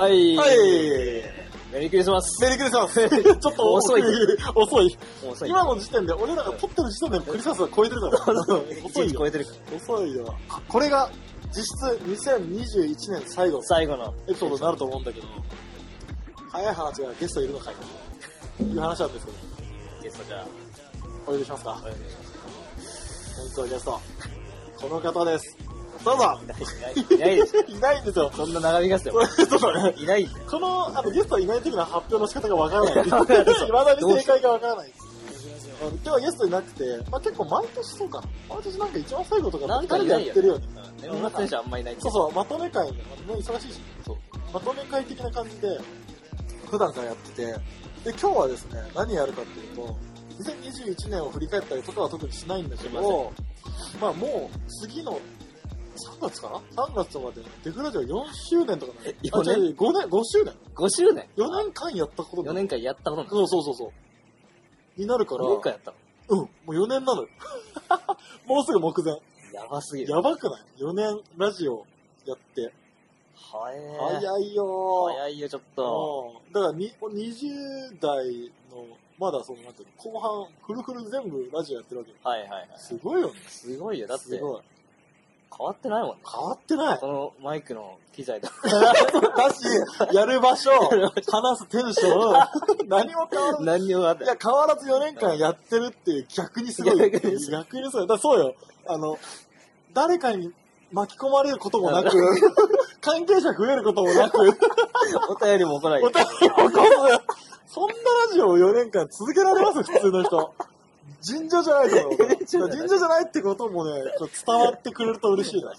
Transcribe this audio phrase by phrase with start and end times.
[0.00, 0.34] はい。
[0.34, 0.56] はい。
[1.74, 2.42] メリークリスマス。
[2.42, 2.96] メリークリスマス。
[3.38, 4.00] ちょっと遅い。
[4.56, 4.98] 遅い。
[5.28, 5.50] 遅い。
[5.50, 8.16] 今の時点で、俺らが撮ってる時点でクリスマスは超えてるから。
[8.82, 9.26] 遅いよ超。
[9.26, 9.46] えてる。
[9.76, 10.34] 遅いよ。
[10.70, 11.10] これが、
[11.54, 14.14] 実質2021年最後の最後の。
[14.26, 15.26] エピソードになると思うんだけど、
[16.50, 17.74] 早い話がゲストいるのかい
[18.56, 19.38] という話なんですけど、
[20.02, 20.46] ゲストじゃあ、
[21.26, 21.84] お呼びしますかお。
[21.84, 23.36] 願いします。
[23.36, 24.00] 本日のゲスト、
[24.80, 25.59] この方です。
[26.04, 27.60] どうぞいない、いないでしょ。
[27.60, 28.30] いないんですよ。
[28.34, 29.26] そんな長引かせても。
[29.26, 29.94] そうだね。
[29.98, 30.46] いないんだよ。
[30.48, 32.92] この、あの、ゲストいない時の発表の仕方がわからない。
[32.92, 34.92] い 未だに正解がわからない。
[35.80, 38.28] 今日はゲストいなくて、まあ結構毎年そうかな。
[38.50, 40.68] 毎年なんか一番最後とかなんでかいないよやってるよね。
[40.74, 41.96] うん年末年始あんまいない。
[41.98, 44.16] そうそう、まとめ会で、もう忙しいし、そう。
[44.52, 45.78] まとめ会的な感じで、
[46.70, 49.96] 普段からやってて、で、今日はですね、何やるかっていうと、
[50.40, 53.32] 2021年を振り返ったりとかは特にしないんだけど、
[54.00, 55.18] まあもう次の
[56.06, 59.14] 3月かな ?3 月とかでデフラジオ4周年とかね。
[59.22, 59.54] 4年？
[59.54, 63.28] あ違う違う ?5 年 ?5 周年？5周年 ?4 年間やったこと4年間やったことない。
[63.30, 63.92] そうそうそうそ
[64.96, 65.00] う。
[65.00, 65.96] になるから、4年間やったの？
[66.28, 67.28] うん、もう4年なのよ。
[68.46, 69.14] もうすぐ目前。
[69.52, 70.10] やばすぎる。
[70.10, 71.84] やばくない ?4 年ラジオ
[72.24, 72.72] やって。
[73.34, 74.20] 早い。
[74.20, 75.12] 早いよー。
[75.12, 76.32] 早いよ、ちょっと。
[76.46, 78.86] うんだからに20代の、
[79.18, 82.16] まだその、なんていうの、後半、フルフル全部ラジオやってるわけよ。
[82.22, 82.68] はいはいはい。
[82.76, 83.40] すごいよね。
[83.48, 84.06] すごいよ。
[84.06, 84.62] だって、すごい。
[85.56, 86.22] 変わってないもんね。
[86.32, 86.98] 変わってない。
[86.98, 88.48] このマイクの機材と。
[89.36, 89.64] だし、
[90.12, 92.30] やる場所、話すテンショ
[92.84, 93.64] ン、 何も変わらない。
[93.80, 97.10] 何にもあっていや、変わらず4年間やってるっていう逆にすごい。
[97.10, 98.06] 逆にす逆にそうよ。
[98.06, 98.54] だそうよ。
[98.86, 99.18] あの、
[99.92, 100.52] 誰かに
[100.92, 102.10] 巻き込まれることもなく、
[103.00, 104.38] 関係者増えることもなく、
[105.28, 106.06] お便りも来ないよ。
[106.08, 106.80] お便りも来ず、
[107.66, 107.94] そんな
[108.28, 109.82] ラジオを4年間続けられます？
[109.82, 110.54] 普通の人。
[111.20, 112.16] 尋常じゃないと思う。
[112.44, 115.72] 尋常じゃないってこともね、伝わってくれると嬉しいな。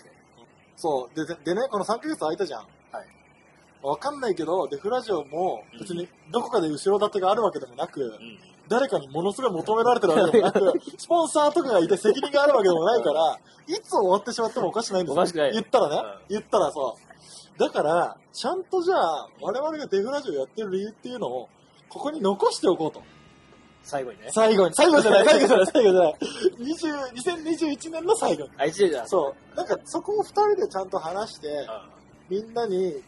[0.75, 1.15] そう。
[1.15, 2.61] で、ででね、この3ヶ月空いたじゃん。
[2.91, 3.07] はい。
[3.83, 8.39] わかんないけど、デフラジオも別にどこかで後ろ盾があるわけでもなく、うん。
[8.67, 13.37] 誰かにものすごい求められてるわけでもなく、 スポンサーとかがいて責任があるわけでもないから、
[13.67, 15.21] いつ終わってしまってもおかしくないんですよ。
[15.21, 16.97] おかしくない言ったらね、うん言ったらそ
[17.57, 17.59] う。
[17.59, 21.49] だから、ちゃんとじゃあ、我々がデフラジオやってる理由っていうのを、
[21.89, 23.03] ここに残しておこうと。
[23.83, 24.27] 最後にね。
[24.31, 26.15] 最後に、最後じゃない、最後じゃない、最後じゃない。
[26.59, 28.49] 20 2021年の最後に。
[28.57, 29.07] あ、一時だ。
[29.07, 29.55] そう。
[29.55, 31.67] なんか、そこを二人でちゃんと話して、う
[32.29, 33.01] みんなに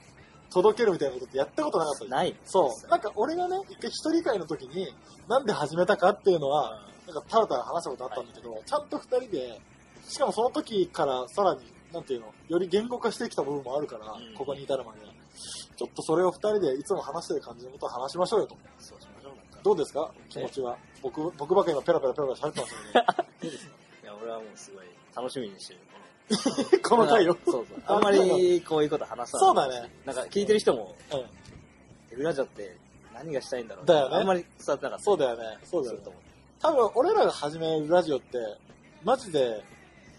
[0.52, 2.08] 届けるみたいなことってやったことなかったん。
[2.08, 2.36] じゃんない。
[2.46, 2.90] そう。
[2.90, 4.94] なんか俺がね、一回一人会の時に、
[5.28, 9.62] なんで始めたかっていうのは、なんかたらたら話したことあったんだけど、ちゃんと二人で、
[10.08, 11.62] しかもその時からさらに、
[11.92, 15.00] なんていうの、より言語化してきた部分もあるから、うんここに至るまで。
[15.76, 18.56] ちょっとそれを二人でいつも話してる感じのことを話しましょうよと。
[18.80, 18.98] そう。
[19.63, 20.12] どうですか？
[20.29, 20.78] 気持ちは？
[21.01, 22.75] 僕、僕ばっかり今ペラペラペラペラ喋ってます
[23.41, 24.85] け いや、俺はもうすごい
[25.16, 25.79] 楽しみにしてる。
[26.81, 27.38] ど、この回を。
[27.46, 27.84] そうそう。
[27.85, 29.46] あんまりこういうこと話さない。
[29.46, 29.90] そうだね。
[30.06, 31.19] なんか聞いてる人も、うん。
[32.09, 32.78] デブラジオって
[33.13, 35.03] 何がしたいんだろうだよねあんまり伝わってなかった。
[35.03, 35.57] そうだよね。
[35.63, 36.09] そうだよねすると。
[36.09, 36.22] 思う。
[36.59, 38.38] 多分、俺らが始めるラジオって、
[39.03, 39.63] マジで、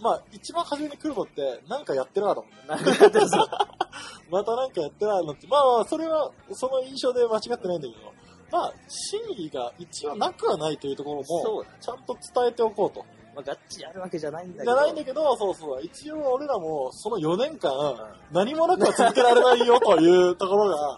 [0.01, 2.57] まあ、一番初めに来るのって、なんかやってなかったもんね。
[2.69, 3.47] なんかやってるさ。
[4.31, 8.13] またなんかやってないのって、まあまあ、それは、その印象で間違ってないんだけど、
[8.51, 13.05] まあ、真意が一応なくはないというところもそうだね、ちゃんと伝えておこうと。
[13.35, 14.73] まあ、ガッチやるわけじゃないんだけじど。
[14.73, 17.97] ゃないんだけど、そうそう、一応俺らも、その4年間、うん
[18.33, 20.97] 何もなくは続けられないよというところが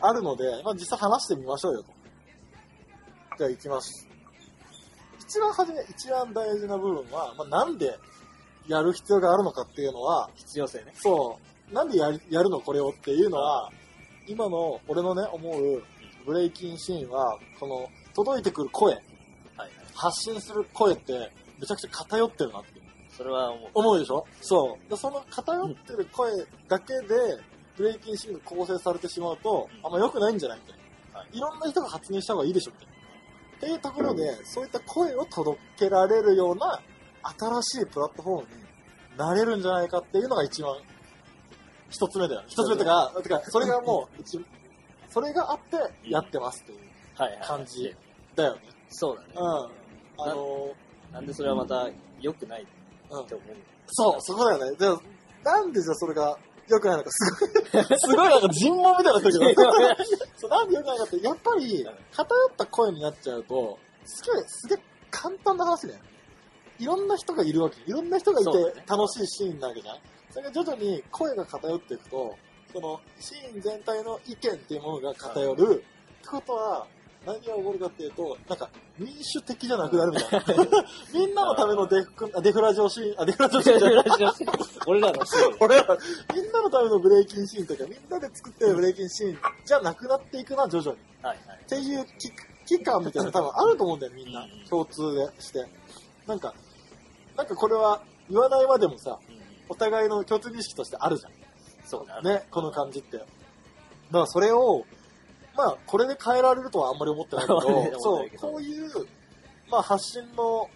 [0.00, 1.88] あるので、まあ実際話してみましょうよと。
[3.38, 4.08] じゃあ行きます。
[5.20, 7.98] 一番初め、一番大事な部分は、まあなんで
[8.66, 10.92] やる必要があるのかっていうのは、必要性ね。
[10.94, 11.38] そ
[11.70, 13.70] う、なんでやりやるのこれをっていうのは、
[14.26, 15.82] 今の俺のね、思う
[16.26, 19.02] ブレイキンシーンは、この届いてくる声、はい
[19.58, 19.70] はい。
[19.94, 21.30] 発信する声って
[21.60, 22.80] めちゃくちゃ偏ってるなって
[23.16, 23.70] それは思う。
[23.72, 24.26] 思うでしょ？
[24.42, 24.90] そう。
[24.90, 26.30] でその偏ってる声
[26.68, 27.06] だけで、
[27.76, 30.78] ブレイキンシーンが構成されてしまうと、あんま良くないんじゃないみたい
[31.14, 31.18] な。
[31.20, 32.92] はいいろんな人が発言した方がいいでしょみたいな。
[33.56, 36.78] っていうところで、そういった声を届けられるような
[37.62, 38.62] 新しいプラットフォームに
[39.16, 40.76] なれるんじゃないかっていうのが一番、
[41.88, 42.46] 一つ目だよね。
[42.50, 44.44] 一つ目ってか、てか、それがもう、一
[45.16, 46.78] それがあってやってますっていう。
[47.42, 47.96] 感じ
[48.34, 48.60] だよね。
[48.90, 49.28] そうだね。
[49.34, 49.44] うん。
[50.22, 50.74] あの
[51.10, 51.88] なんでそれはまた
[52.20, 52.70] 良くないって
[53.08, 53.18] うん。
[53.20, 53.30] 思う。
[53.86, 54.76] そう、そこだよね。
[54.76, 55.00] でも
[55.42, 56.36] なんでじゃあそれが
[56.68, 59.70] 良くないのか、すごい、すごいなんか尋問みたいになってるけど、
[60.36, 64.78] そうなんで良くないのかって、やっぱり偏った声になっちゃうと、すげえ、すげえ
[65.10, 65.94] 簡単な話ね。
[66.78, 67.80] いろんな人がいるわけ。
[67.86, 69.96] いろんな人がいて楽しいシーンなわけじゃん。
[70.30, 72.36] それが徐々に声が偏っていくと、
[72.72, 75.84] そのシーン全体の意見っていうものが偏る。
[76.20, 76.86] ってことは、
[77.24, 78.68] 何が起こるかっていうと、なんか、
[78.98, 80.84] 民主的じゃなくなるみたいな。
[81.12, 84.04] みんなのためのデフあデフラジオシーン、あ、デフラジオシーンじゃない。
[84.86, 85.56] 俺らのシーン。
[85.60, 85.98] 俺ら、
[86.34, 90.98] みんなのためのブレイキンシーンとか、みんなで作ってるブレイキンシーンじゃなくなっていくな、徐々に。
[91.22, 91.60] はいはい。
[91.62, 92.30] っていう期
[92.78, 94.46] 期間みたいなの多分あると思うんだよ、みんな。
[94.68, 95.66] 共通でして。
[96.26, 96.54] なんか、
[97.36, 101.32] なんかこれは言わないまでもさ、うんお互いの共通認識としてあるじゃん。
[101.86, 103.16] そうだね、この感じって。
[103.18, 103.26] だか
[104.20, 104.84] らそれを、
[105.56, 107.60] まあ、これで変えられるとはあんまり思ってないけど
[108.00, 108.90] そうこういう、
[109.70, 110.68] まあ、発信の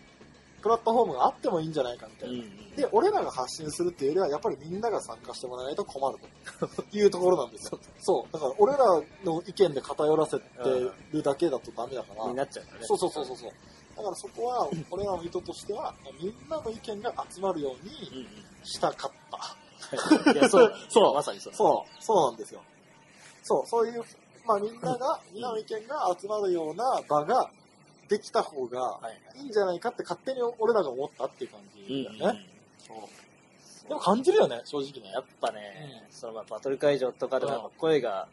[0.63, 2.35] プラットフォームがあってもいいんじゃないかみたいな。
[2.35, 2.77] うんうん。
[2.77, 6.19] で、俺らが発信するっていうよりは、やっぱりみんなが参加してもらわないと困る
[6.77, 7.79] と いうところなんですよ。
[8.01, 8.33] そう。
[8.33, 8.85] だから、俺ら
[9.25, 10.45] の意見で偏らせて
[11.13, 12.27] るだけだとダメだから。
[12.27, 12.87] になっちゃうからね。
[12.87, 13.51] そうそうそうそうそう。
[13.97, 18.65] だからそこは、俺らの意図としては、みんなの意見が集まるよううんにうん。
[18.65, 19.30] したかった。
[20.33, 20.75] いや、そう。
[20.89, 21.55] そうまさにそう。
[21.55, 22.63] そう、そうなんですよ。
[23.43, 24.05] そう、そういう、
[24.47, 27.51] まあみんなが、みんなの意見が集まるような場が
[28.09, 29.49] できた方がはいはい。
[29.49, 32.47] んじゃないかって勝手に俺らが思ったっていう感うんじだよね。
[32.79, 33.89] そううん。
[33.89, 35.21] でも感じるよね、正直ねや。
[35.21, 38.29] っぱね、そのまあバトル会場とかでも声が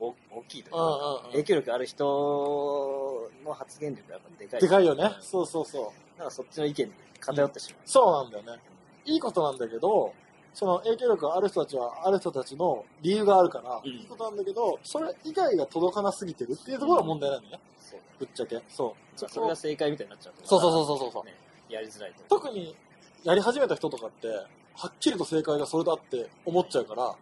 [0.00, 4.60] お大きいというか、うんうんうん影響力ある人の発言力がやっぱでかい。
[4.60, 5.04] でかいよね。
[5.16, 6.18] うんそうそうそう。
[6.18, 7.80] なんかそっちの意見に偏ってしまう。
[7.84, 8.62] そうなんだよね。
[9.06, 10.12] いいことなんだけど、
[10.54, 17.60] その影響力がある人たちは、ある人たちの理由があるから、うんいいことなんだけど、それ以外が届かなすぎてるっていうところが問題なんだよね。
[17.80, 18.62] そうぶっちゃけ。
[18.68, 18.88] そう。
[19.20, 20.46] まあそれが正解みたいになっちゃうと。
[20.46, 21.24] そうそうそうそうそう。
[21.24, 21.34] ね、
[21.68, 22.22] やりづらいと。
[22.28, 22.74] 特に
[23.24, 27.14] やり始めた人とかって、はっきりと正解がそれだって思っちゃうから、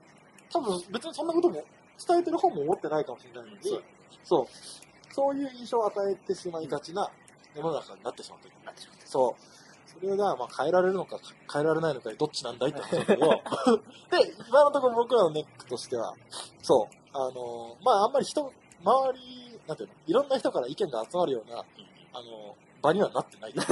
[0.52, 1.64] 多分別にそんなことも
[2.06, 3.82] 伝えてる方も思ってないかもしれないのに、そう
[4.24, 4.46] そう。
[5.14, 7.10] そういう印象を与えてしまいがちな
[7.54, 8.54] 世の中になってしまってる。
[8.64, 9.61] なってしまってそう。
[10.02, 11.20] それが、まあ、変えられるのか、
[11.50, 13.30] 変えられないのか、どっちなんだいって話だけど、
[14.10, 16.12] で、今のところ僕らのネックとしては、
[16.60, 18.52] そう、あのまあ、あんまり人、
[18.84, 21.62] 周り、なんていうの、いろんな人から意見が集まるような、あ
[22.20, 23.54] の場にはなってない。
[23.54, 23.64] だ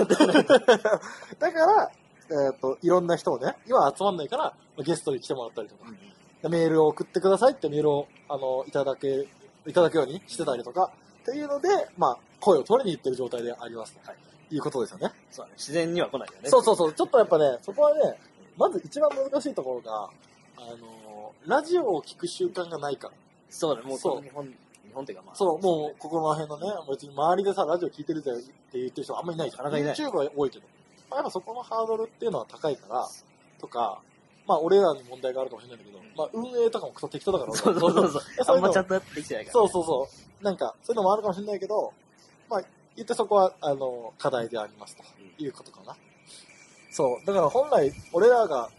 [1.52, 1.90] から、
[2.30, 4.54] えっ、と、いろんな人をね、今集まんないから、
[4.84, 5.90] ゲストに来てもらったりとか、
[6.42, 9.26] でメールを送ってくださいってメールを、あの、いただけ、
[9.66, 10.92] いただくようにしてたりとか、
[11.22, 11.68] っていうので、
[11.98, 14.08] まあ、声を取りに行ってる状態でありますと。
[14.08, 15.12] はいいうことですよね。
[15.30, 15.54] そうだね。
[15.56, 16.48] 自然には来ないよね。
[16.48, 16.92] そうそうそう。
[16.92, 18.18] ちょっとやっぱね、そこはね、
[18.56, 20.10] まず一番難しいところが、
[20.56, 23.14] あの、ラジオを聞く習慣がないから。
[23.48, 23.88] そうだね。
[23.88, 24.52] もうそう日本、日
[24.92, 25.34] 本っていうかまあ。
[25.34, 28.36] そう、もう、ここの辺のね、別に周りでさ、ラジオ聞いてるぜっ
[28.72, 29.68] て言ってる人あんまりいないじゃん。
[29.68, 30.64] いない YouTube は多いけど。
[31.10, 33.08] まあ、やっぱそこのハードルっていうのは高いから、
[33.60, 34.00] とか、
[34.46, 37.52] まあ、俺らに問題があるかもしれないんだけど、まあ、運営とかもクソ適当だから。
[37.54, 38.22] そうそうそうそう。
[38.56, 40.08] あんまちゃんとやってきてないから、そうそうそ
[40.40, 40.44] う。
[40.44, 41.92] なんか、そういうのもあるかもしれないけど、まあ、
[42.96, 45.02] 言ってそこは、あの、課題でありますと
[45.38, 45.96] いうことかな。
[46.90, 47.26] そう。
[47.26, 48.70] だから本来、俺らが、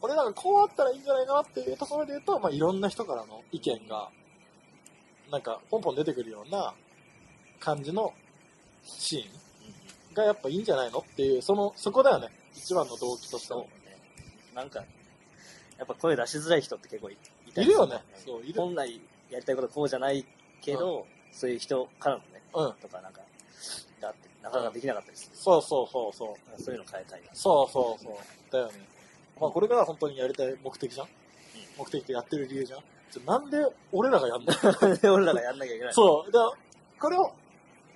[0.00, 4.08] 俺らがこうあったらいいんじゃないかなっていうところで言うと、まあ、いろんな人からの意見が、
[5.30, 6.74] なんか、ポンポン出てくるような
[7.60, 8.12] 感じの
[8.84, 12.28] シーンがやっぱいいんじゃないのっていう、その、そこだよね。
[12.54, 13.96] 一番の動機としてはそうね。。
[14.54, 14.84] なんか、
[15.78, 17.16] やっぱ声出しづらい人って結構い
[17.46, 20.24] いたるよねするもんそういる本来やりたいことこうじゃない
[20.60, 22.72] けど、そういう人からのね、うん。
[22.74, 23.20] とかなんか、
[24.00, 25.36] だって、なかなかできなかったりする。
[25.36, 26.62] そうそうそうそう。
[26.62, 27.28] そういうの変えたいな。
[27.34, 28.52] そうそうそう。
[28.52, 28.72] だよね。
[29.40, 31.08] まあこれが本当にやりたい目的じゃん？
[31.76, 32.80] 目的でやってる理由じゃん？
[33.10, 33.58] じゃなんで
[33.92, 34.96] 俺らがやんの？
[34.96, 35.94] で 俺らがやんなきゃいけない。
[35.94, 36.32] そう。
[36.32, 36.38] で、
[37.00, 37.32] これを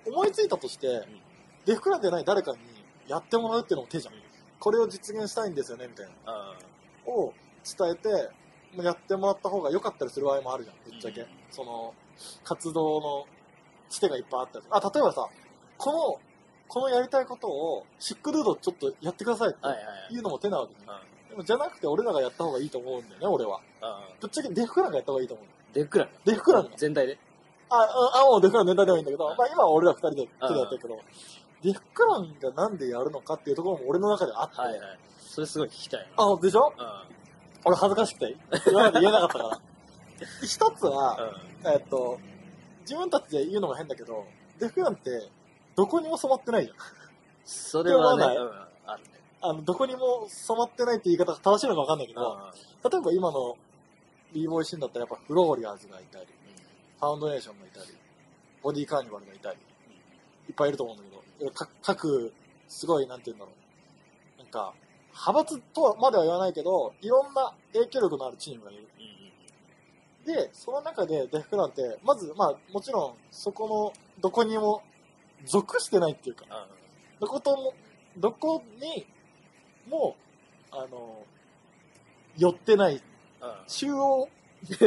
[0.06, 1.06] 思いついたとして、
[1.64, 2.58] デフクラでない誰かに
[3.08, 4.14] やってもらうっていうのも手じゃん。
[4.58, 6.56] これを実現したいんですよね、みたいな。
[7.06, 7.12] うん。
[7.12, 7.32] を
[7.78, 8.30] 伝えて、
[8.76, 11.20] もうやってもらった方が良かったりする場合もあるじゃん、ぶっちゃけ。
[11.22, 11.92] うんその、
[12.44, 13.26] 活動の
[13.92, 15.28] つてがいっぱいあったりとかあ、例えばさ、
[15.78, 16.20] この、
[16.68, 19.78] このやりたいことを、シックルードちょっとやってくださいってはい
[20.16, 20.80] うのも手なわけね。
[20.86, 21.28] うん。
[21.30, 23.60] でもじゃなくて俺らがやった方がいいと思うんだよね、俺は。
[23.82, 24.20] うん。
[24.20, 25.46] ぶっちゃけデフクランがやった方がいいと思う。
[25.74, 26.70] デフクランデフクランが。
[26.76, 27.18] 全体で。
[27.70, 31.00] あ、あ、あもうデフクラン全体でもいいんだけど、うんまあ今は俺ら二人で手でやってるけど、
[31.62, 34.98] デフクランがなんでやるのかっていうところも俺の中であって、はいはい。
[35.18, 36.72] それすごい聞きたいあ、でしょ？
[36.76, 37.06] な。
[37.64, 38.36] 俺恥ずかしくて、
[38.70, 39.60] 今まで言えなかったから。
[40.42, 41.16] 一つは、
[41.62, 41.70] うん。
[41.70, 41.74] うん。
[41.74, 42.18] えっと、
[42.82, 44.26] 自分たちで言うのも変だけど、
[44.58, 45.10] デフクランって、
[45.74, 46.76] どこにも染まってないじゃん。
[47.44, 48.90] それはね、うん。
[48.90, 49.10] あるね。
[49.40, 52.38] あの、どこにも染まってないって言い方が正しいのかわかんないけど、
[52.90, 53.56] 例えば今の
[54.32, 56.26] b ボーイシーンだったらやっぱフローリアーズがいたり、
[57.00, 57.96] ファウンドネーションがいたり、
[58.62, 59.58] ボディーカーニバルがいたり、
[60.48, 61.04] いっぱいいると思うんだ
[61.38, 62.32] けど、か各、
[62.68, 63.52] すごい、なんて言うんだろ
[64.38, 64.38] う。
[64.38, 64.72] なんか、
[65.10, 68.88] 派閥とはまでは言わないけど、いろんな影響力のあるチームがいる。
[68.98, 69.21] うん。
[70.26, 70.34] うん。
[70.34, 74.82] で、その中でデフクランって、まず、まあ、もちろん、そこの、どこにも、
[75.44, 76.44] 属してないっていうか、
[77.20, 77.74] どことも、
[78.16, 79.06] どこに
[79.88, 80.16] も、
[80.70, 81.24] あの、
[82.36, 83.00] 寄ってない、うん。
[83.66, 84.28] 中央
[84.68, 84.84] ポツ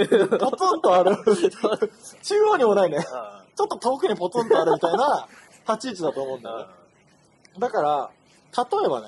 [0.78, 1.18] ンとある。
[2.24, 2.98] 中央にもないね。
[3.12, 5.28] あちょっと遠くにポツンとあるみたいな
[5.68, 6.66] 立ち位置だと思うんだよね。
[7.60, 8.10] だから、
[8.58, 9.08] 例えばね、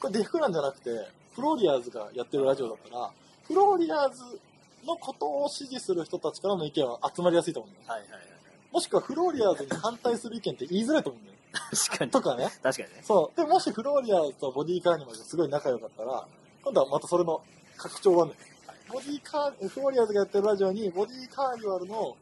[0.00, 0.90] これデフクランじゃなくて、
[1.34, 3.10] フローリアーズがやってるラジオだったら、
[3.44, 4.40] フローリアーズ
[4.86, 7.86] のことを支持する人たちからの意見は集まりやすいと思うんだよ。
[7.88, 8.22] はいはいはい。
[8.72, 11.38] もしくはフローリアーズに反対する意見って言いづらいと思うんだよ。
[11.52, 12.10] 確かに。
[12.10, 12.48] とかね。
[12.62, 13.02] 確かにね。
[13.02, 13.36] そう。
[13.36, 16.26] で、もしフローリアーズとボディーカーニバルがすごい仲良かったら、
[16.64, 17.42] 今度はまたそれの
[17.76, 18.34] 拡張版で、
[18.90, 22.16] ボディーカー、フローリアーズがやってるラジオに、ボディーカーニバルの、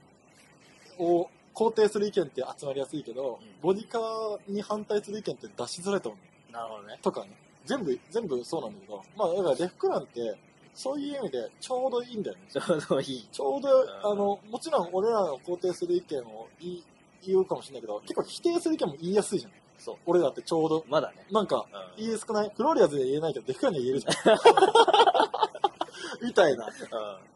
[0.98, 6.52] を肯定する意見って集まりやすいけど、うんボディカーに反対する意見って出しづらいと思う。
[6.52, 6.98] なるほどね。
[7.02, 7.30] とかね。
[7.66, 10.36] 全部、全部そうなんだけど、まあ、だからレフクランって、
[10.74, 12.42] そういう意味でちょうどいいんだよね。
[12.48, 13.28] ちょうどいい。
[13.30, 13.72] ちょうど、ん
[14.02, 16.84] あの、もちろん俺らの肯定する意見を言い
[17.26, 19.52] 言うかもしれないけど、結構否定する意見も言いやすいじゃん。
[19.78, 19.96] そう。
[20.06, 20.84] 俺らってちょうど。
[20.88, 21.26] まだね。
[21.30, 21.62] なんか、うん。
[21.98, 22.52] 言いやすくない？
[22.56, 24.14] フローリアーズで言えないけど、デフクランで言えるじゃん。
[26.24, 26.66] みたいな。
[26.66, 26.72] うん。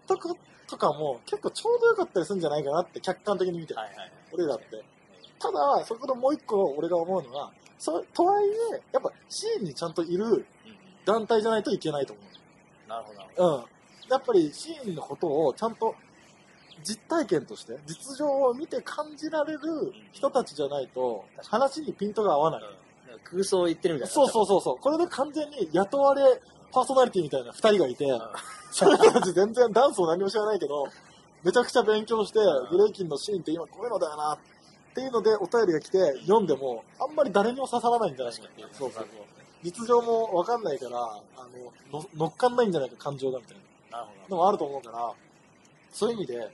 [0.06, 0.34] とか、
[0.66, 3.80] とかも結構ちょうどよかったりするんじゃないかなって客観的に見てる。
[3.80, 4.12] はいはいはい。
[4.32, 4.64] 俺らって。
[5.38, 8.52] ただ、そこでもう一個俺が思うのは、そとはいえ、
[8.92, 10.46] やっぱシーンにちゃんといる。
[11.04, 12.22] 団体じゃないといけないと思
[12.88, 13.48] なるほどなるほう。
[13.48, 13.64] うん。
[14.10, 15.94] やっぱりシーンのことをちゃんと
[16.82, 19.60] 実体験として、実情を見て感じられる
[20.12, 22.60] 人たちじゃないと、話にピントが合わない。
[22.60, 22.66] ど。
[22.66, 23.20] うん。
[23.24, 24.14] 空想を言ってるみたいな。
[24.14, 24.78] そうそうそうそう。
[24.78, 26.22] これで完全に雇われ
[26.72, 28.20] パーソナリティみたいな二人がいて、ん
[28.72, 30.88] その人たち全然ダンスを何も知らないけど、
[31.44, 34.38] めちゃくちゃ勉強して、ブレイキンのシーンって今こういうのだよな、っ
[34.94, 38.68] ていうのでお便りが来て読んでも、あんまり誰にも刺さらないんじゃないかっていう。
[38.72, 39.43] そうそうそう。
[39.64, 41.48] 実情もわかんないから、あ
[41.90, 43.56] の、の乗っかんないんじゃないか、感情がみたい
[43.90, 44.36] ななるほど。
[44.36, 45.12] のもあると思うから、
[45.90, 46.50] そういう意味で、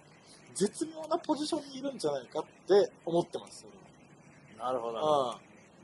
[0.55, 3.67] 絶妙なポジションにいるんじゃないかって思ってます。
[4.57, 5.31] なるほどなるほど。
[5.31, 5.35] うん。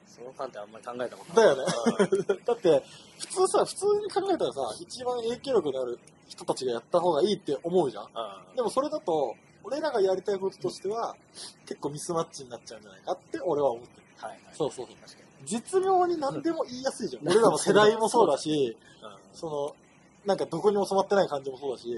[0.07, 1.57] その観点あんまり考えたことない。
[1.57, 1.73] だよね。
[2.47, 2.83] だって、
[3.19, 8.09] 普通さ、普通に考えたらさ、一番影響力のある人たちがやった方がいいって思うじゃん。
[8.55, 11.17] でもそれだと、俺らがやりたいこととしては、
[11.67, 14.07] 結構ミスマッチになっちゃうんじゃないかって俺は思ってる。
[14.19, 14.41] はいはい。
[14.55, 14.97] そうそうそう。
[14.97, 15.26] 確かに。
[15.47, 17.27] 絶妙に何でも言いやすいじゃん。
[17.27, 19.77] 俺らの世代もそうだし、うその、
[20.27, 21.89] なんかどこにも染まってない感じもそうだし。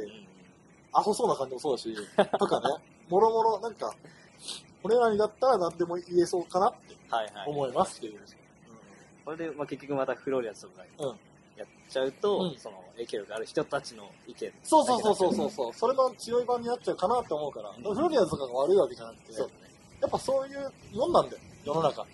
[0.92, 1.94] アホそうな感じもそうだし、
[2.38, 2.68] とかね、
[3.08, 3.94] もろもろなんか、
[4.82, 6.96] 俺らにだったら何でも言えそうかなって。
[7.46, 8.20] 思いますっていう。
[9.24, 10.82] これで、まあ、結局またフローリアスとか
[11.56, 15.72] やっちゃうと、うんその影響力ある人たちの意見そうそうそうそうそうそう。
[15.72, 17.70] それの強い版になっちゃうかなって思うから。
[17.70, 19.74] うんフロリアとかが悪いわけじゃなくて、そうだね。
[20.00, 22.02] やっぱそういうもんなんだよ、世の中。
[22.02, 22.08] うん。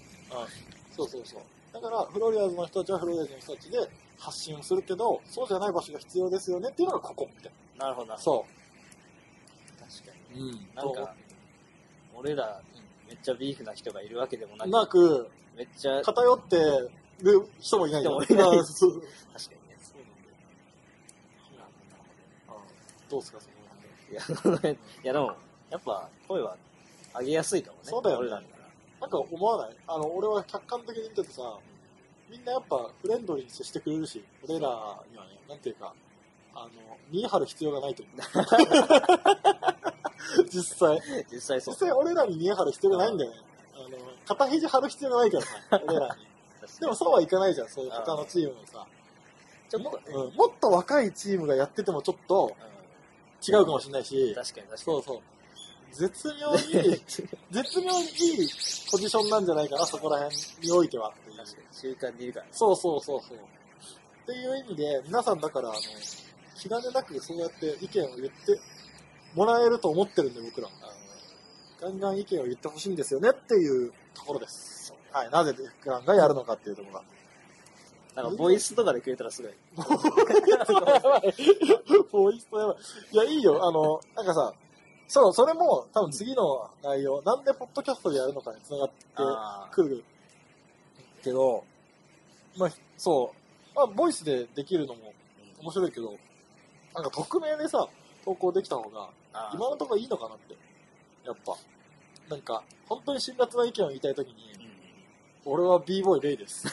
[0.96, 1.40] そうそうそう。
[1.72, 3.78] だから、フロリアーズの人たちはフロリアーズの人たちで
[4.18, 8.20] 発信をするけど、そうじゃない場所が必要ですよねっていうのがここ、みたいなるほどなな。。
[8.20, 8.46] そ
[9.80, 10.38] 確かう。
[10.38, 10.50] うん。
[10.52, 10.68] に。
[10.74, 11.14] なんか、
[12.14, 12.60] 俺ら、
[13.08, 16.56] めっちゃビーフな人がいるわけでもなく、なく、めっちゃ、確か偏って
[17.22, 18.20] る人もいないじゃん。
[18.22, 19.06] 人もいないうんそうにね。
[19.28, 20.00] そう
[21.58, 21.96] なんだ
[23.10, 23.48] どうですか、そ
[24.48, 25.34] のいや、いやでも、
[25.70, 26.56] やっぱ声は
[27.18, 27.82] 上げやすいかもね。
[27.84, 28.63] そうだよね俺らだから。
[29.00, 29.76] なんか思わない？
[29.86, 31.58] あの、俺は客観的に見ててさ、
[32.30, 35.94] みんなやっぱフレンドリーに接してくれるし、俺らにはね、なんていうか、
[36.54, 36.70] あの、
[37.10, 38.24] 見え張る必要がないというか。
[40.50, 41.00] 実際。
[41.30, 41.74] 実際そう。
[41.74, 43.36] 実際俺らに見え張る必要がないんだよね。
[43.74, 43.88] あの、
[44.26, 45.50] 肩肘張る必要がないからさ、
[45.86, 46.34] 俺らに。
[46.80, 48.78] でもそうはいかないじゃん、そういう他のチームのさ。
[48.78, 48.86] も
[49.68, 52.56] ちょっとね、うん、もっと若いチームがやっててもちょっと
[53.46, 54.78] 違うかもしれないしうん、確かに確かに。
[54.78, 55.20] そうそう。
[55.94, 56.58] 絶妙に、
[57.50, 58.48] 絶妙にいい
[58.90, 60.36] ポジションなんじゃないかな、そこら辺
[60.66, 61.36] においてはっていう。
[61.36, 61.54] 確
[62.00, 62.24] かに。
[62.24, 62.50] いるからね。
[62.52, 63.36] そうそうそうそう。
[63.36, 63.40] っ
[64.26, 65.78] ていう意味で、皆さんだから、あの、
[66.56, 68.60] 気兼ねなくそうやって意見を言って
[69.34, 70.74] もらえると思ってるんで、僕らも。
[71.80, 74.94] ガンガン意見を言ってほしいんですよねっていうところです。
[75.12, 75.30] はい。
[75.30, 77.04] なぜデフガンがやるのかっていうところが。
[78.14, 79.52] なんか、ボイスとかでくれたらすごい。
[82.12, 82.76] ボイストやばい。
[83.12, 83.66] いや、いいよ。
[83.66, 84.54] あの、なんかさ、
[85.06, 90.04] そう、それも多分次の内容、なんでポッドキャストでやるのかに繋がってあくる
[91.23, 91.64] けど、
[92.56, 95.12] まあ、そう、まあ、ボイスでできるのも
[95.61, 96.14] 面白いけど、
[96.94, 97.88] なんか匿名でさ、
[98.25, 99.11] 投稿できた方が、
[99.52, 100.56] 今のところいいのかなって。
[101.25, 101.56] やっぱ。
[102.28, 104.75] なんか、本当に辛辣な意見を言いたいときに、うん
[105.46, 106.66] 俺は b ボーイレイです。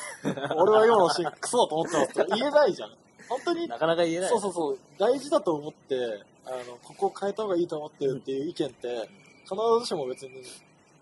[0.56, 2.90] 俺は今のシーンクソだと思ってますって言えないじゃん。
[3.28, 4.30] 本当になかなか言えない。
[4.30, 9.10] そうそうそう、大事だと思って、あの、ここを変えた方がいいと思ってるっていう意見って、
[9.44, 10.44] 必ずしも別に、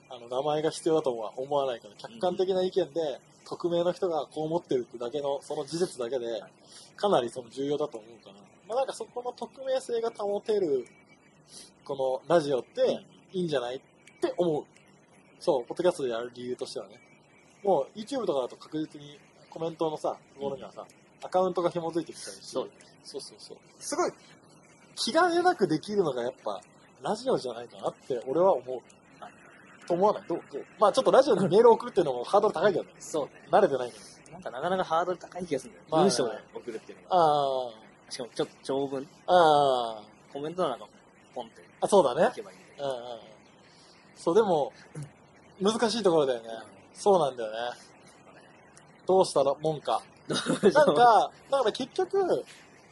[0.10, 6.44] あの、名前が必要だとは思わないから、客観的な意見で、匿名の人がこう思ってるってだけの、その事実だけで、
[6.96, 8.36] かなりその重要だと思うから、
[8.68, 10.86] まあなんかそこの匿名性が保てる、
[11.84, 13.04] このラジオって
[13.34, 13.80] いいんじゃないっ
[14.22, 14.64] て思う。
[15.40, 17.02] そう、ポッドキャストでやる理由としてはね。
[17.64, 19.20] もう YouTube とかだと確実に
[19.50, 20.86] コメントのさ、ところにはさ、
[21.24, 22.70] アカウントが紐づいてきたりして、そう
[23.04, 23.58] そうそうそう。
[23.80, 24.12] すごい、
[25.00, 26.62] 気兼ねなくできるのがやっぱ、
[27.02, 28.82] ラジオじゃないかなって俺は思う。
[29.88, 30.24] と思わない？
[30.28, 30.42] どう？
[30.52, 30.66] どう？
[30.80, 32.92] まあちょっとラジオにメール送るっていうのもハードル高いけどね。
[33.00, 33.32] そうね。
[33.50, 34.34] 慣れてないけど。
[34.34, 35.86] なんかなかなかハードル高い気がするんだよ。
[35.90, 37.16] まあ文章で送るっていうのが。
[37.16, 40.04] あしかもちょっと長文、あ、ああ、
[40.34, 40.86] コメントなんか
[41.34, 42.36] ポンってあ、そうだねい。
[42.36, 42.90] けばいいんだけど。
[42.90, 43.20] うんうんうん。
[44.16, 44.74] そう、でも、
[45.62, 46.50] 難しいところだよね。
[46.94, 47.58] そうなんだよね。
[49.08, 50.02] どうしたらもんか。
[50.28, 50.40] なん
[50.96, 52.46] か、だから結局、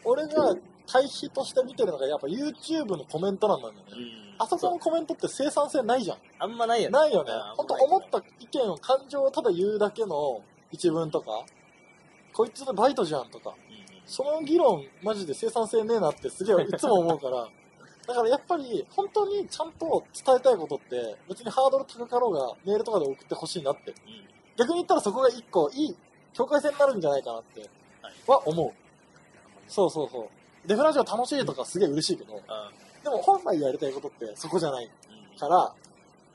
[0.04, 0.56] 俺が
[0.88, 3.94] 対比として見てるのがやっぱ YouTube のコメント欄なんだよね。
[4.22, 6.18] うんあそこのコメントって生産性ないじゃん。
[6.38, 6.94] あんまないよね。
[6.94, 7.56] ないよねあ。
[7.58, 11.44] ほんと思った意見を、感情をただ言うだけの一文とか、
[12.34, 13.56] こいつのバイトじゃんとか、
[14.06, 17.48] その議論マジで生産性ねえなってすげえいつも思うから、
[18.06, 23.90] だからやっぱり本当にちゃんと伝えたいことって別にハードル高かろうがメールとかで送ってほしいなって。
[23.90, 25.96] うん逆に言ったらそこが一個いい
[26.34, 27.62] 境界線になるんじゃないかなって
[28.02, 28.72] はいは思う。
[29.68, 30.30] そうそうそう。
[30.68, 32.70] デフラジオ楽しいとかすげえ嬉しいけど、あ
[33.04, 35.74] でも本来やりたいことってそこじゃないうんから、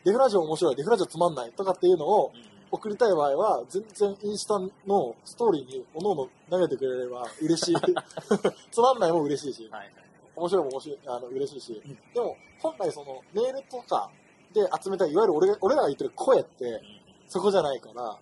[0.05, 7.77] デフラジオ面白い、デフラジオつまんないとかっていうのをうん送りたい場合は、全然インスタのストーリーにおのおの投げてくれれば嬉しい。
[8.73, 9.93] つまんないも嬉しいし、はいはい。
[10.35, 11.99] 面白いも面白い、あの、嬉しいしうん。
[12.15, 14.11] でも、本来その、メールとか
[14.55, 16.81] で集めたい、いわゆる俺が俺らが言ってる声って、うん
[17.29, 18.19] そこじゃないから、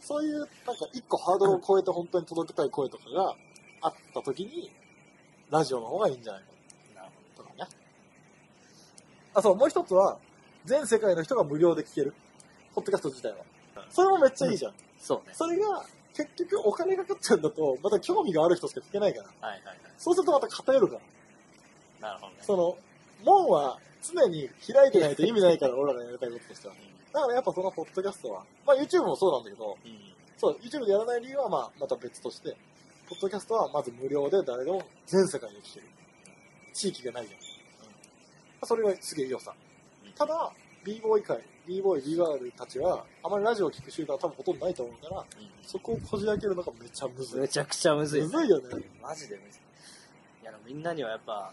[0.00, 3.34] そういう、なんか一個ハードルを超えて本当に届けたい声とかが
[3.80, 4.70] あった時に、
[5.54, 7.68] ラジオの方がいいんじゃないかなるとかね。
[9.34, 10.18] あ、そう、もう一つは、
[10.64, 12.12] 全世界の人が無料で聞ける。
[12.74, 13.36] ポッドキャスト自体は。
[13.88, 14.72] それもめっちゃいいじゃん。
[14.98, 15.34] そうね。
[15.34, 19.48] それが、結局お金かかっちゃうんだと、また興味がある人しか聞けないから。
[19.48, 19.76] はいはいはい。
[19.96, 20.98] そうするとまた偏るか
[22.00, 22.08] ら。
[22.08, 22.38] なるほどね。
[22.42, 22.76] その、
[23.24, 26.74] 門は常に開いてないと意味ないから、俺らがやりたいこととしては。
[26.74, 32.56] うだからやっぱそのポッドキャストは、まあ YouTube もそうなんだけど、んうんそう、YouTube でやらない理由はまあまた別として、
[33.08, 35.86] ポッドキャストはまず無料で誰でも全世界で聞ける。
[36.72, 38.66] 地域がないじゃん。
[38.66, 39.52] それがすげえ良さ。
[40.16, 40.52] ただ、
[40.84, 45.24] b ボーイ界、b ボーイ、b ガールたちは、あまりラジオを聞く習慣は多分ほとんどないと思うから、う
[45.62, 47.42] そこをこじ開けるのがめっちゃむずんい。
[47.42, 48.22] めちゃくちゃむずい。
[48.22, 48.64] むずいよね。
[49.02, 49.60] マジでむずい。
[50.42, 51.52] いや、でもみんなにはやっぱ、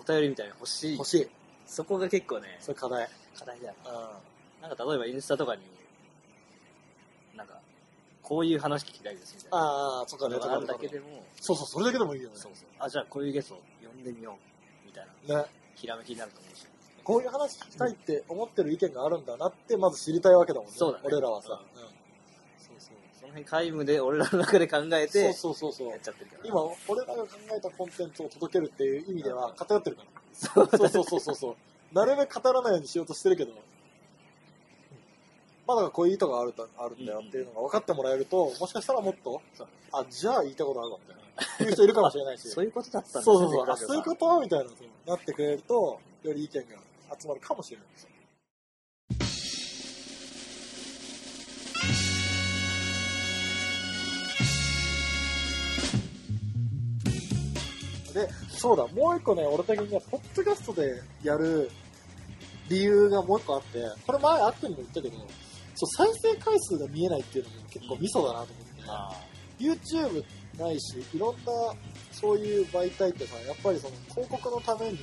[0.00, 0.96] お便りみたいに欲しい。
[0.96, 1.28] 欲しい。
[1.66, 3.08] そこが結構ね、それ課題。
[3.38, 3.74] 課題だよ。
[3.84, 4.68] うん。
[4.68, 5.62] なんか例えばインスタとかに、
[8.22, 9.58] こういう話聞きたいですみたいな。
[9.58, 12.36] ああ、そっかね、あるだけでも、そうそう、それだけでもいいよね。
[12.36, 12.68] そうそう。
[12.78, 14.38] あ、じゃあこういうゲスト呼んでみよ
[14.84, 14.86] う。
[14.86, 15.42] みたいな。
[15.42, 15.46] ね。
[15.74, 16.66] ひらめきになると思うし。
[17.04, 20.74] こういう話聞きたいって思ってる意見があるんだなって、まず知りたいわけだもんね。
[20.76, 21.48] そうだね俺らはさ。
[21.48, 22.96] そうそう。
[23.20, 26.00] その辺皆無で俺らの中で考えて、そうそうそうやっ。
[26.00, 26.42] ちゃってるから。
[26.44, 30.08] 今、俺らが考えたコンテンツを届けるっていう意味では偏ってるから。
[30.32, 31.56] そうそうそうそうそう。
[31.94, 33.52] なるべく語らないようにしようとしてるけど、
[35.66, 41.22] まあだからこういう意図があるとあるんだよっていうのが分かってもらえると、もしかしたらもっと、そうあ、じゃあ言いたい ことあるわみたいな。
[41.66, 42.48] いう人いるかもしれないし。
[42.48, 43.64] そういうことだったんだそうそうそう。
[43.64, 48.08] あ、ねそういうことみたいな、そうなってくれると、より意見が集まるかもしれないですよ。
[58.12, 61.70] で、そうだ、もう一個ね、俺的には、ポッドキャストでやる
[62.68, 65.16] 理由がもう一個あって、これ前、アックにも言ったけど、
[65.74, 69.12] そう、再生回数が見えないっていうのも結構ミソだなと思って、あ
[69.58, 70.24] YouTube
[70.58, 71.52] ないし、いろんな
[72.12, 74.98] そういう媒体ってさ、やっぱりその広告のために、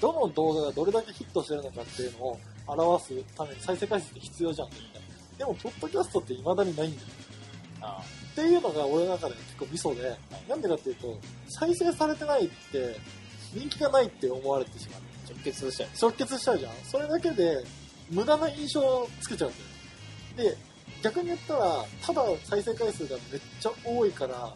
[0.00, 5.38] どの動画がどれだけヒットしてるのかっていうのを表すために再生回数って必要じゃん、みたいな。
[5.38, 7.08] でも、ポッドキャストって未だにないんだよ。
[7.80, 10.16] あ、あっていうのが俺の中で結構ミソで、
[10.48, 12.96] なんでかっていうと、再生されてないって、
[13.54, 15.00] 人気がないって思われてしまう。
[15.28, 15.90] 直結しちゃう。
[15.94, 16.72] 即決しちゃうじゃん。
[16.84, 17.64] それだけで、
[18.10, 19.64] 無駄な印象をつけちゃうんだよ。
[20.36, 20.56] で、
[21.02, 24.52] 逆に言ったら、ただ再生回数がめっちゃ多いから、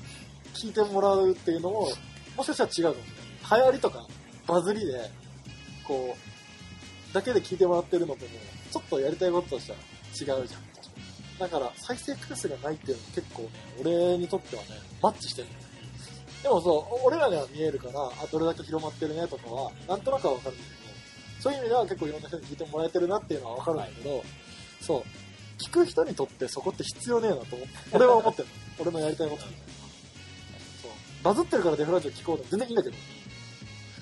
[0.54, 1.88] 聞いてもらうっていうのも、
[2.36, 3.60] もしかしたら違うかもしれない。
[3.60, 4.06] 流行りとか、
[4.46, 5.10] バズりで、
[5.86, 6.16] こ
[7.10, 8.30] う、だけで聞いてもらってるのとも、
[8.70, 9.78] ちょっとやりたいこととしては
[10.38, 10.66] 違うじゃん。
[11.38, 13.48] だから、再生回数がないっていうのは結構ね、
[13.80, 14.68] 俺にとってはね、
[15.02, 15.66] マッチしてるんだよ
[16.42, 24.24] でもそう、俺らには見えるから、あ、どれだけ広まってるねとかは、なんとなくはわかるんだけど、そういう意味では結構いろんな人に聞いてもらえてるなっていうのはわかるんだけど、
[24.80, 25.04] そう、
[25.66, 28.54] 聞く人にとってそこって必要ねえなと思って、俺は思ってるの。
[28.78, 29.42] 俺のやりたいこと。
[29.42, 29.52] そう。
[31.22, 32.96] バズってるからデフラジオ聞こうでも全然いいんだけど、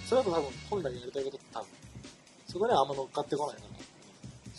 [0.07, 1.68] それだと多分本来やりたいことって多分、
[2.48, 3.62] そこにはあんま乗っかってこないか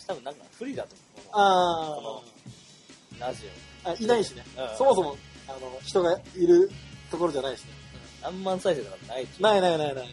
[0.06, 0.88] 多分なんか不利だと
[1.32, 3.20] 思う。
[3.20, 3.26] ら。
[3.26, 3.46] あラジ
[3.84, 4.44] オあ、いないしね。
[4.76, 5.16] そもそも、
[5.48, 6.70] あの、人がいる
[7.10, 7.70] ところじゃないしね。
[8.22, 9.26] 何万再生とかない。
[9.40, 10.06] ないないないないない。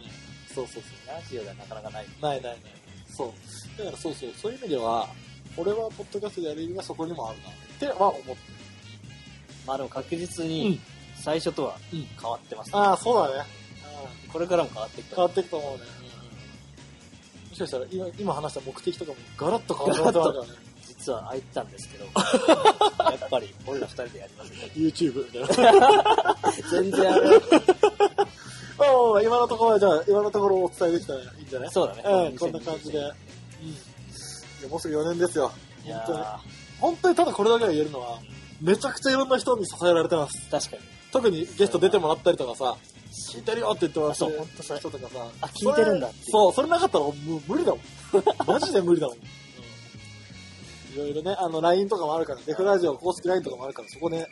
[0.54, 1.08] そうそうそう。
[1.08, 2.06] ラジオではなかなかない。
[2.22, 2.72] ないないない。
[3.10, 3.78] そう。
[3.78, 5.10] だからそうそう、そういう意味では、
[5.58, 8.38] 俺はポッドキャストでやる意味がそこにもあるなっては思ってる。
[9.68, 10.80] まあでも確実うんに、
[11.16, 13.50] 最初とはうん変わってます、ああ、そうだね。
[13.86, 15.84] あこれからも変わっていく変わっていくと思うね。
[17.50, 20.60] もしかしたら今今話した目的とかもガラッと変わる可能性もあるからね。
[20.88, 22.06] 実は空いてたんですけど、
[23.12, 26.36] やっぱり俺ら二人でやりませんか YouTube みたいな。
[26.72, 27.30] 全然あれ。
[28.90, 31.72] おー今のところはじゃあ、今のところお伝えできたらいいんじゃない？
[31.72, 32.02] そうだね。
[32.06, 33.00] うん、こんな感じで。
[34.64, 34.70] うん。
[34.70, 35.52] いやもうすぐ4年ですよ。
[35.86, 36.20] 本当に。
[36.20, 36.38] ー
[36.80, 38.20] 本当にただこれだけは言えるのは、
[38.62, 40.50] めちゃくちゃいろんな人に支えられてます。
[40.50, 40.82] 確かに。
[41.12, 42.76] 特にゲスト出てもらったりとかさ、
[43.32, 47.14] 聞いてるよって言ってもらってそうほんとそれ人とかさ、あ聞いてるんだそう、それなかったらもう
[47.48, 47.82] 無理だもん。
[48.48, 49.18] マジで無理だもん。
[49.18, 49.24] うん
[50.94, 54.28] いろいろね、あの、LINE とかもあるから、デフラジオ公式 LINE とかもあるから、そこで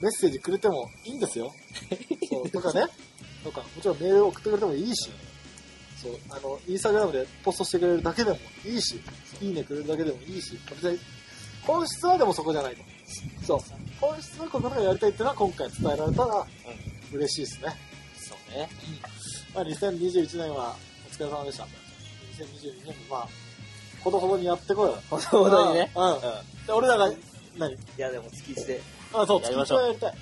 [0.00, 1.54] メッセージくれてもいいんですよ。
[2.28, 2.86] そう、とかね、
[3.44, 5.10] とか、もちろんメール送ってくれてもいいし、
[6.02, 9.00] そう、あの、インスタグラムでポストしてくれるだけでもいいし、
[9.40, 10.98] いいねくれるだけでもいいし、別に
[11.62, 12.82] 本質はでもそこじゃないと。
[13.44, 13.58] そう。
[14.00, 17.18] 本質はこのことがやりたいっていうのは今回伝えられたらうん。
[17.18, 17.76] 嬉しいですね。
[18.16, 18.68] そうね。
[19.54, 21.64] まあ、2021年はお疲れ様でした。
[21.64, 23.28] 2022年もまあ、
[24.02, 24.98] ほどほどにやってこいよ。
[25.10, 25.90] ほどほどにね。
[25.94, 26.14] うん。
[26.14, 26.20] うん。
[26.66, 27.12] で、俺らが、
[27.58, 27.74] 何？
[27.74, 28.80] いや、でも月一で
[29.12, 30.14] あ、そう、月やりましょう1はやりたい。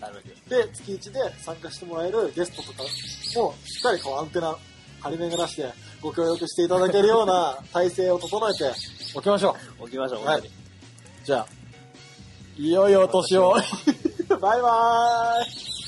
[0.00, 0.66] なるべく。
[0.66, 3.38] で、月1で参加してもらえるゲストとかも、し
[3.78, 4.54] っかりこうアンテナ
[5.02, 5.68] 張り巡らして、
[6.00, 8.72] ご協力していただけるような体制を整えて
[9.14, 10.42] おきましょ置きましょう、はい。
[11.24, 11.46] じゃあ、
[12.56, 13.54] いよいよ年を。
[14.40, 15.81] バイバーイ